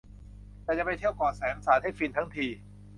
[0.63, 2.47] แต่จะไปเที่ยวเกาะแสมสารให้ฟินทั้งที